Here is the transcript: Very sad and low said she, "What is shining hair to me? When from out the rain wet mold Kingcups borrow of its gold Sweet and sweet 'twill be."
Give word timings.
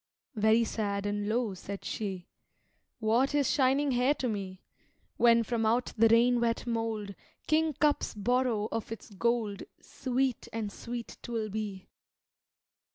Very 0.33 0.63
sad 0.63 1.05
and 1.05 1.29
low 1.29 1.53
said 1.53 1.85
she, 1.85 2.25
"What 2.97 3.35
is 3.35 3.51
shining 3.51 3.91
hair 3.91 4.15
to 4.15 4.27
me? 4.27 4.63
When 5.17 5.43
from 5.43 5.63
out 5.63 5.93
the 5.95 6.07
rain 6.07 6.39
wet 6.41 6.65
mold 6.65 7.13
Kingcups 7.47 8.15
borrow 8.15 8.67
of 8.71 8.91
its 8.91 9.11
gold 9.11 9.61
Sweet 9.79 10.47
and 10.51 10.71
sweet 10.71 11.19
'twill 11.21 11.49
be." 11.49 11.87